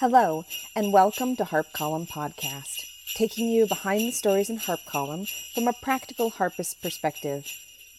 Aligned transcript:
Hello, 0.00 0.44
and 0.74 0.92
welcome 0.92 1.36
to 1.36 1.44
Harp 1.44 1.72
Column 1.72 2.04
Podcast, 2.04 2.84
taking 3.14 3.48
you 3.48 3.64
behind 3.68 4.00
the 4.00 4.10
stories 4.10 4.50
in 4.50 4.56
Harp 4.56 4.80
Column 4.86 5.24
from 5.54 5.68
a 5.68 5.72
practical 5.72 6.30
harpist 6.30 6.82
perspective. 6.82 7.46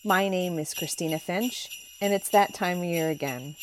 My 0.03 0.27
name 0.27 0.59
is 0.59 0.73
Christina 0.73 1.19
Finch, 1.19 1.69
and 2.01 2.13
it's 2.13 2.27
that 2.31 2.53
time 2.53 2.79
of 2.79 2.83
year 2.83 3.09
again. 3.09 3.55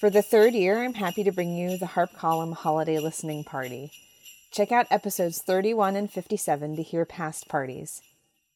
For 0.00 0.08
the 0.08 0.22
third 0.22 0.54
year, 0.54 0.82
I'm 0.82 0.94
happy 0.94 1.24
to 1.24 1.30
bring 1.30 1.54
you 1.54 1.76
the 1.76 1.88
Harp 1.88 2.14
Column 2.14 2.52
Holiday 2.52 2.98
Listening 2.98 3.44
Party. 3.44 3.92
Check 4.50 4.72
out 4.72 4.86
episodes 4.90 5.42
31 5.42 5.94
and 5.94 6.10
57 6.10 6.76
to 6.76 6.82
hear 6.82 7.04
past 7.04 7.48
parties. 7.48 8.00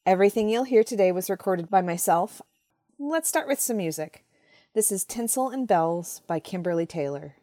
Everything 0.06 0.48
you'll 0.48 0.64
hear 0.64 0.82
today 0.82 1.12
was 1.12 1.28
recorded 1.28 1.68
by 1.68 1.82
myself. 1.82 2.40
Let's 2.98 3.28
start 3.28 3.46
with 3.46 3.60
some 3.60 3.76
music. 3.76 4.24
This 4.74 4.90
is 4.90 5.04
Tinsel 5.04 5.50
and 5.50 5.68
Bells 5.68 6.22
by 6.26 6.40
Kimberly 6.40 6.86
Taylor. 6.86 7.34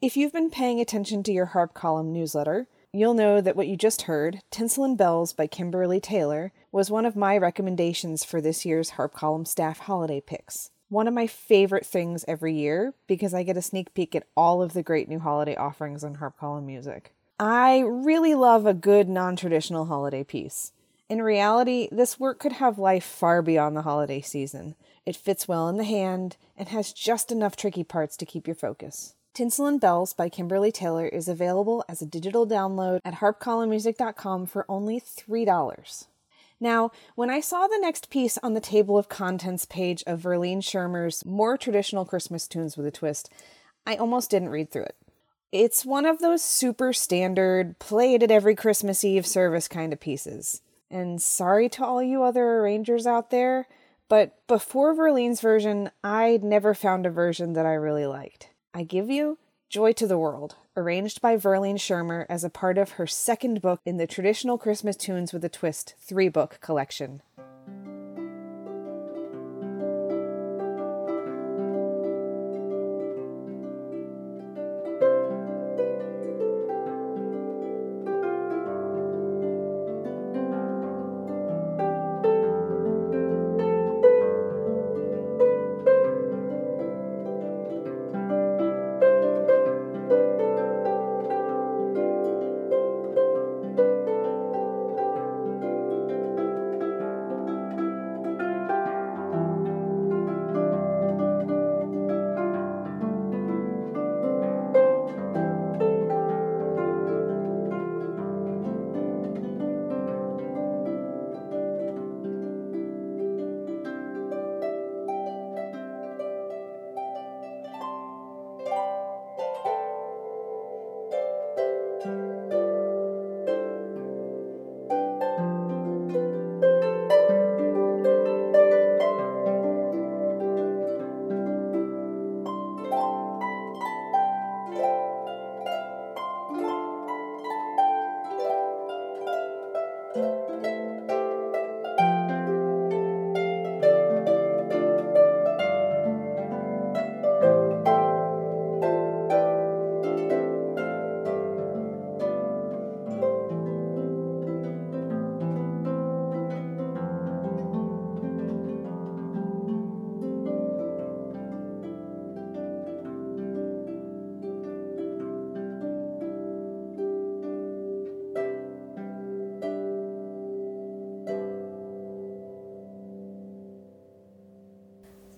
If 0.00 0.16
you've 0.16 0.32
been 0.32 0.50
paying 0.50 0.80
attention 0.80 1.24
to 1.24 1.32
your 1.32 1.46
Harp 1.46 1.74
Column 1.74 2.12
newsletter, 2.12 2.68
you'll 2.92 3.14
know 3.14 3.40
that 3.40 3.56
what 3.56 3.66
you 3.66 3.76
just 3.76 4.02
heard, 4.02 4.38
Tinsel 4.48 4.84
and 4.84 4.96
Bells 4.96 5.32
by 5.32 5.48
Kimberly 5.48 5.98
Taylor, 5.98 6.52
was 6.70 6.88
one 6.88 7.04
of 7.04 7.16
my 7.16 7.36
recommendations 7.36 8.22
for 8.22 8.40
this 8.40 8.64
year's 8.64 8.90
Harp 8.90 9.12
Column 9.12 9.44
staff 9.44 9.80
holiday 9.80 10.20
picks. 10.20 10.70
One 10.88 11.08
of 11.08 11.14
my 11.14 11.26
favorite 11.26 11.84
things 11.84 12.24
every 12.28 12.54
year 12.54 12.94
because 13.08 13.34
I 13.34 13.42
get 13.42 13.56
a 13.56 13.62
sneak 13.62 13.92
peek 13.92 14.14
at 14.14 14.28
all 14.36 14.62
of 14.62 14.72
the 14.72 14.84
great 14.84 15.08
new 15.08 15.18
holiday 15.18 15.56
offerings 15.56 16.04
on 16.04 16.14
Harp 16.14 16.38
Column 16.38 16.66
music. 16.66 17.12
I 17.40 17.80
really 17.80 18.36
love 18.36 18.66
a 18.66 18.74
good 18.74 19.08
non 19.08 19.34
traditional 19.34 19.86
holiday 19.86 20.22
piece. 20.22 20.70
In 21.08 21.22
reality, 21.22 21.88
this 21.90 22.20
work 22.20 22.38
could 22.38 22.52
have 22.52 22.78
life 22.78 23.04
far 23.04 23.42
beyond 23.42 23.76
the 23.76 23.82
holiday 23.82 24.20
season. 24.20 24.76
It 25.04 25.16
fits 25.16 25.48
well 25.48 25.68
in 25.68 25.76
the 25.76 25.82
hand 25.82 26.36
and 26.56 26.68
has 26.68 26.92
just 26.92 27.32
enough 27.32 27.56
tricky 27.56 27.82
parts 27.82 28.16
to 28.18 28.26
keep 28.26 28.46
your 28.46 28.54
focus. 28.54 29.16
Tinsel 29.34 29.66
and 29.66 29.80
Bells 29.80 30.12
by 30.12 30.28
Kimberly 30.28 30.72
Taylor 30.72 31.06
is 31.06 31.28
available 31.28 31.84
as 31.88 32.02
a 32.02 32.06
digital 32.06 32.46
download 32.46 33.00
at 33.04 33.14
harpcolumnmusic.com 33.14 34.46
for 34.46 34.66
only 34.68 35.00
$3. 35.00 36.06
Now, 36.60 36.90
when 37.14 37.30
I 37.30 37.40
saw 37.40 37.66
the 37.66 37.78
next 37.80 38.10
piece 38.10 38.36
on 38.42 38.54
the 38.54 38.60
table 38.60 38.98
of 38.98 39.08
contents 39.08 39.64
page 39.64 40.02
of 40.06 40.22
Verlene 40.22 40.58
Schermer's 40.58 41.24
More 41.24 41.56
Traditional 41.56 42.04
Christmas 42.04 42.48
Tunes 42.48 42.76
with 42.76 42.86
a 42.86 42.90
Twist, 42.90 43.30
I 43.86 43.94
almost 43.94 44.30
didn't 44.30 44.48
read 44.48 44.70
through 44.70 44.84
it. 44.84 44.96
It's 45.52 45.86
one 45.86 46.04
of 46.04 46.18
those 46.18 46.42
super 46.42 46.92
standard, 46.92 47.78
play 47.78 48.14
it 48.14 48.22
at 48.22 48.30
every 48.30 48.54
Christmas 48.54 49.04
Eve 49.04 49.26
service 49.26 49.68
kind 49.68 49.92
of 49.92 50.00
pieces. 50.00 50.62
And 50.90 51.22
sorry 51.22 51.68
to 51.70 51.84
all 51.84 52.02
you 52.02 52.22
other 52.22 52.58
arrangers 52.58 53.06
out 53.06 53.30
there, 53.30 53.68
but 54.08 54.36
before 54.46 54.94
Verlene's 54.94 55.40
version, 55.40 55.90
I'd 56.02 56.42
never 56.42 56.74
found 56.74 57.06
a 57.06 57.10
version 57.10 57.52
that 57.52 57.66
I 57.66 57.74
really 57.74 58.06
liked. 58.06 58.50
I 58.78 58.84
Give 58.84 59.10
You 59.10 59.38
Joy 59.68 59.92
to 59.94 60.06
the 60.06 60.16
World, 60.16 60.54
arranged 60.76 61.20
by 61.20 61.36
Verlene 61.36 61.78
Schermer 61.78 62.24
as 62.28 62.44
a 62.44 62.48
part 62.48 62.78
of 62.78 62.92
her 62.92 63.08
second 63.08 63.60
book 63.60 63.80
in 63.84 63.96
the 63.96 64.06
Traditional 64.06 64.56
Christmas 64.56 64.94
Tunes 64.94 65.32
with 65.32 65.44
a 65.44 65.48
Twist 65.48 65.96
three 65.98 66.28
book 66.28 66.60
collection. 66.60 67.20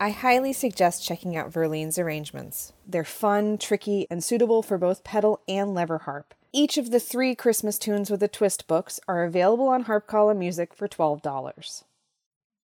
I 0.02 0.08
highly 0.08 0.54
suggest 0.54 1.04
checking 1.04 1.36
out 1.36 1.52
Verlene's 1.52 1.98
arrangements. 1.98 2.72
They're 2.86 3.04
fun, 3.04 3.58
tricky, 3.58 4.06
and 4.10 4.24
suitable 4.24 4.62
for 4.62 4.78
both 4.78 5.04
pedal 5.04 5.42
and 5.46 5.74
lever 5.74 5.98
harp. 5.98 6.32
Each 6.54 6.78
of 6.78 6.90
the 6.90 6.98
three 6.98 7.34
Christmas 7.34 7.78
Tunes 7.78 8.10
with 8.10 8.22
a 8.22 8.28
Twist 8.28 8.66
books 8.66 8.98
are 9.06 9.24
available 9.24 9.68
on 9.68 9.82
Harp 9.82 10.06
Column 10.06 10.38
Music 10.38 10.72
for 10.72 10.88
$12. 10.88 11.84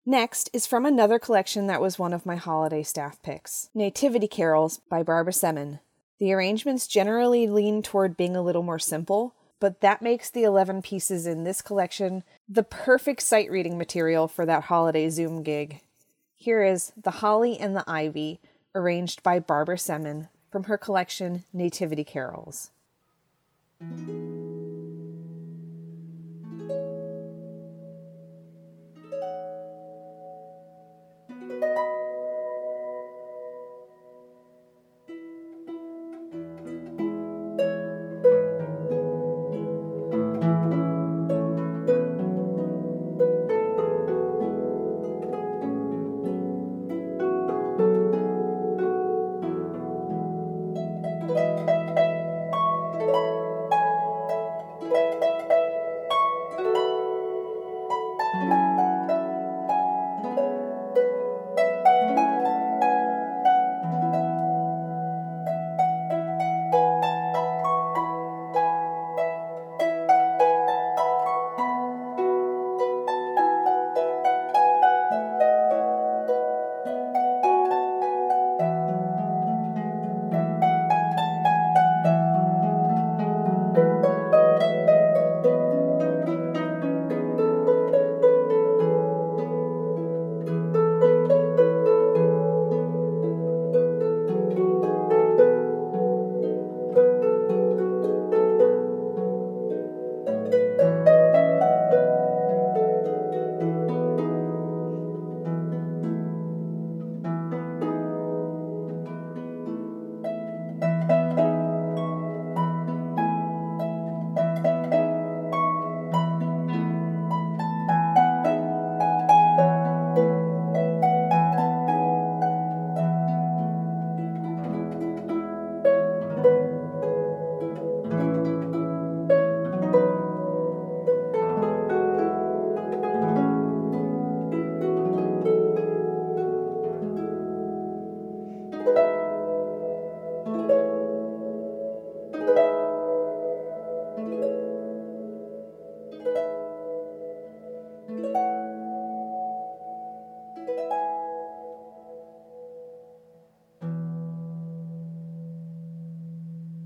Next 0.03 0.49
is 0.51 0.65
from 0.65 0.83
another 0.83 1.19
collection 1.19 1.67
that 1.67 1.79
was 1.79 1.99
one 1.99 2.11
of 2.11 2.25
my 2.25 2.37
holiday 2.37 2.81
staff 2.81 3.21
picks 3.21 3.69
Nativity 3.75 4.27
Carols 4.27 4.79
by 4.89 5.03
Barbara 5.03 5.33
Semin. 5.33 5.79
The 6.17 6.33
arrangements 6.33 6.87
generally 6.87 7.45
lean 7.45 7.83
toward 7.83 8.17
being 8.17 8.35
a 8.35 8.41
little 8.41 8.63
more 8.63 8.79
simple, 8.79 9.35
but 9.59 9.81
that 9.81 10.01
makes 10.01 10.31
the 10.31 10.41
11 10.41 10.81
pieces 10.81 11.27
in 11.27 11.43
this 11.43 11.61
collection 11.61 12.23
the 12.49 12.63
perfect 12.63 13.21
sight 13.21 13.51
reading 13.51 13.77
material 13.77 14.27
for 14.27 14.43
that 14.47 14.63
holiday 14.63 15.07
Zoom 15.09 15.43
gig. 15.43 15.81
Here 16.39 16.63
is 16.63 16.93
The 16.95 17.09
Holly 17.11 17.57
and 17.57 17.75
the 17.75 17.83
Ivy, 17.87 18.39
arranged 18.75 19.23
by 19.23 19.39
Barbara 19.39 19.77
Semin 19.77 20.29
from 20.51 20.65
her 20.65 20.77
collection 20.77 21.45
Nativity 21.51 22.03
Carols. 22.03 22.69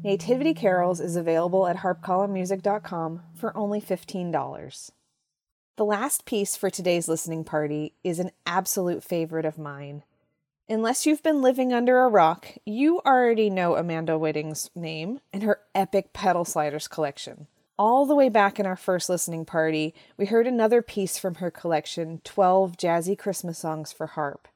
Nativity 0.03 0.55
Carols 0.55 0.99
is 0.99 1.15
available 1.15 1.67
at 1.67 1.77
harpcolumnmusic.com 1.77 3.21
for 3.35 3.55
only 3.55 3.79
$15. 3.79 4.91
The 5.77 5.85
last 5.85 6.25
piece 6.25 6.55
for 6.55 6.71
today's 6.71 7.07
listening 7.07 7.43
party 7.43 7.93
is 8.03 8.17
an 8.17 8.31
absolute 8.47 9.03
favorite 9.03 9.45
of 9.45 9.59
mine. 9.59 10.01
Unless 10.67 11.05
you've 11.05 11.21
been 11.21 11.43
living 11.43 11.71
under 11.71 11.99
a 11.99 12.09
rock, 12.09 12.47
you 12.65 12.99
already 13.05 13.51
know 13.51 13.75
Amanda 13.75 14.17
Whiting's 14.17 14.71
name 14.73 15.19
and 15.31 15.43
her 15.43 15.59
epic 15.75 16.13
pedal 16.13 16.45
sliders 16.45 16.87
collection. 16.87 17.45
All 17.77 18.07
the 18.07 18.15
way 18.15 18.29
back 18.29 18.59
in 18.59 18.65
our 18.65 18.75
first 18.75 19.07
listening 19.07 19.45
party, 19.45 19.93
we 20.17 20.25
heard 20.25 20.47
another 20.47 20.81
piece 20.81 21.19
from 21.19 21.35
her 21.35 21.51
collection 21.51 22.21
12 22.23 22.75
Jazzy 22.75 23.17
Christmas 23.17 23.59
Songs 23.59 23.91
for 23.91 24.07
Harp. 24.07 24.47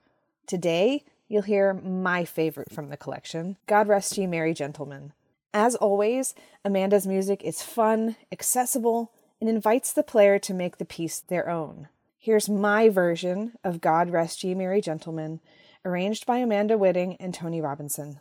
Today, 0.48 1.04
you'll 1.28 1.44
hear 1.44 1.72
my 1.74 2.26
favorite 2.26 2.72
from 2.72 2.90
the 2.90 2.98
collection 2.98 3.58
God 3.68 3.88
Rest 3.88 4.18
Ye 4.18 4.26
Merry 4.26 4.56
Gentlemen. 4.56 5.14
As 5.58 5.74
always, 5.76 6.36
Amanda's 6.66 7.08
music 7.08 7.42
is 7.42 7.62
fun, 7.62 8.18
accessible, 8.30 9.14
and 9.40 9.50
invites 9.50 9.94
the 9.94 10.04
player 10.04 10.38
to 10.38 10.54
make 10.54 10.80
the 10.80 10.84
piece 10.84 11.22
their 11.22 11.50
own. 11.50 11.88
Here's 12.18 12.50
my 12.50 12.90
version 12.90 13.54
of 13.64 13.80
God 13.80 14.10
Rest 14.10 14.44
Ye 14.44 14.54
Merry 14.54 14.82
Gentlemen, 14.82 15.40
arranged 15.86 16.26
by 16.26 16.40
Amanda 16.40 16.78
Whiting 16.78 17.16
and 17.22 17.34
Tony 17.34 17.62
Robinson. 17.62 18.20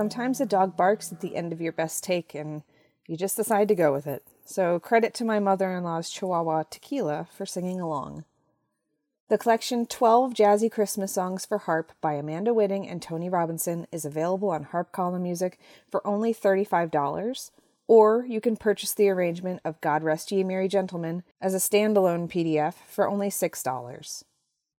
Sometimes 0.00 0.40
a 0.40 0.46
dog 0.46 0.78
barks 0.78 1.12
at 1.12 1.20
the 1.20 1.36
end 1.36 1.52
of 1.52 1.60
your 1.60 1.72
best 1.72 2.02
take 2.02 2.34
and 2.34 2.62
you 3.06 3.18
just 3.18 3.36
decide 3.36 3.68
to 3.68 3.74
go 3.74 3.92
with 3.92 4.06
it. 4.06 4.26
So, 4.46 4.78
credit 4.80 5.12
to 5.12 5.26
my 5.26 5.40
mother 5.40 5.70
in 5.72 5.84
law's 5.84 6.08
Chihuahua 6.08 6.62
Tequila 6.70 7.28
for 7.30 7.44
singing 7.44 7.82
along. 7.82 8.24
The 9.28 9.36
collection 9.36 9.84
12 9.84 10.32
Jazzy 10.32 10.72
Christmas 10.72 11.12
Songs 11.12 11.44
for 11.44 11.58
Harp 11.58 11.92
by 12.00 12.14
Amanda 12.14 12.54
Whiting 12.54 12.88
and 12.88 13.02
Tony 13.02 13.28
Robinson 13.28 13.86
is 13.92 14.06
available 14.06 14.48
on 14.48 14.62
Harp 14.62 14.90
Column 14.90 15.22
Music 15.22 15.58
for 15.90 16.00
only 16.06 16.32
$35, 16.32 17.50
or 17.86 18.24
you 18.24 18.40
can 18.40 18.56
purchase 18.56 18.94
the 18.94 19.10
arrangement 19.10 19.60
of 19.66 19.82
God 19.82 20.02
Rest 20.02 20.32
Ye 20.32 20.42
Merry 20.42 20.68
Gentlemen 20.68 21.24
as 21.42 21.52
a 21.52 21.58
standalone 21.58 22.26
PDF 22.26 22.72
for 22.88 23.06
only 23.06 23.28
$6. 23.28 24.24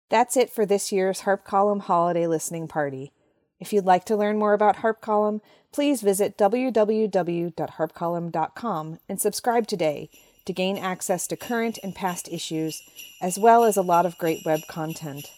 That's 0.10 0.36
it 0.36 0.50
for 0.50 0.66
this 0.66 0.92
year's 0.92 1.22
Harp 1.22 1.46
Column 1.46 1.82
Holiday 1.82 2.26
Listening 2.26 2.68
Party. 2.68 3.14
If 3.62 3.72
you'd 3.72 3.86
like 3.86 4.04
to 4.06 4.18
learn 4.18 4.40
more 4.40 4.54
about 4.54 4.78
Harp 4.78 5.02
Column, 5.02 5.42
please 5.72 6.02
visit 6.02 6.36
www.harpcolumn.com 6.36 9.00
and 9.08 9.22
subscribe 9.22 9.68
today 9.68 10.10
to 10.46 10.52
gain 10.52 10.80
access 10.80 11.28
to 11.28 11.38
current 11.38 11.78
and 11.84 11.94
past 11.94 12.28
issues, 12.28 12.82
as 13.22 13.38
well 13.38 13.64
as 13.64 13.78
a 13.78 13.84
lot 13.84 14.08
of 14.08 14.18
great 14.18 14.44
web 14.44 14.62
content. 14.68 15.30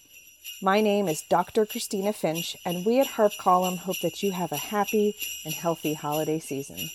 My 0.62 0.80
name 0.80 1.10
is 1.10 1.26
Dr. 1.30 1.66
Christina 1.66 2.14
Finch, 2.14 2.56
and 2.66 2.86
we 2.86 3.02
at 3.02 3.08
Harp 3.08 3.34
Column 3.38 3.76
hope 3.76 4.00
that 4.02 4.24
you 4.24 4.32
have 4.32 4.54
a 4.54 4.58
happy 4.58 5.18
and 5.44 5.54
healthy 5.54 5.94
holiday 5.94 6.40
season. 6.40 6.90